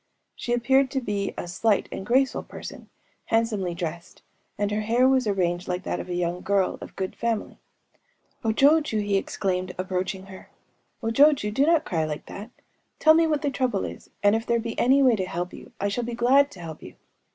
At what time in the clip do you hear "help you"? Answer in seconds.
15.25-15.71, 16.61-16.95